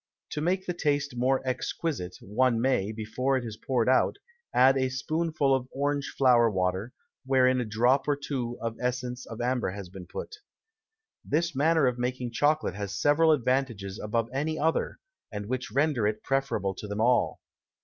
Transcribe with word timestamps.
To 0.31 0.41
make 0.41 0.65
the 0.65 0.73
Taste 0.73 1.15
more 1.15 1.47
exquisite, 1.47 2.17
one 2.21 2.59
may, 2.59 2.91
before 2.91 3.37
it 3.37 3.45
is 3.45 3.55
poured 3.55 3.87
out, 3.87 4.15
add 4.51 4.75
a 4.75 4.89
Spoonful 4.89 5.53
of 5.53 5.67
Orange 5.71 6.11
Flower 6.17 6.49
Water, 6.49 6.91
wherein 7.23 7.61
a 7.61 7.65
Drop 7.65 8.07
or 8.07 8.15
two 8.15 8.57
of 8.59 8.75
Essence 8.81 9.27
of 9.27 9.39
Amber 9.41 9.69
has 9.69 9.89
been 9.89 10.07
put. 10.07 10.37
This 11.23 11.55
Manner 11.55 11.85
of 11.85 11.99
making 11.99 12.31
Chocolate 12.31 12.73
has 12.73 12.99
several 12.99 13.31
Advantages 13.31 13.99
above 13.99 14.27
any 14.33 14.57
other, 14.57 14.97
and 15.31 15.45
which 15.45 15.69
render 15.69 16.07
it 16.07 16.23
preferable 16.23 16.73
to 16.77 16.87
them 16.87 16.99
all. 16.99 17.39